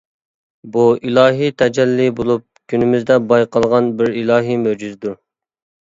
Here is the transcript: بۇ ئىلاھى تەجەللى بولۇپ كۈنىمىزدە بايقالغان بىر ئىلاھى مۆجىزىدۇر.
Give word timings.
بۇ 0.75 0.85
ئىلاھى 1.09 1.49
تەجەللى 1.61 2.07
بولۇپ 2.21 2.47
كۈنىمىزدە 2.73 3.19
بايقالغان 3.33 3.93
بىر 4.01 4.15
ئىلاھى 4.23 4.57
مۆجىزىدۇر. 4.67 5.19